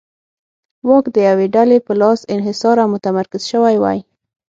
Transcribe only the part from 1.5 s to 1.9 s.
ډلې